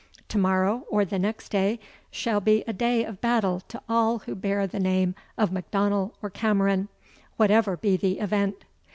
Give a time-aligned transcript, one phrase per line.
[0.29, 4.33] To morrow, or the next day, shall be a day of battle to all who
[4.33, 6.87] bear the name of M'Donnell or Cameron,
[7.37, 8.65] whatever be the event."